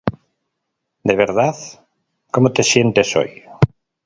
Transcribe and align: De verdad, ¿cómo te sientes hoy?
De 1.03 1.15
verdad, 1.15 1.55
¿cómo 2.31 2.51
te 2.53 2.63
sientes 2.63 3.15
hoy? 3.15 3.43